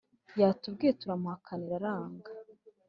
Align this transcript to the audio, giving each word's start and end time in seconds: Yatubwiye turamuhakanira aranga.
Yatubwiye 0.39 0.91
turamuhakanira 0.99 1.73
aranga. 1.79 2.29